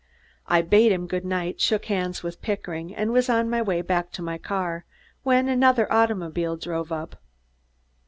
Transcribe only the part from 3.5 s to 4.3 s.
my way back to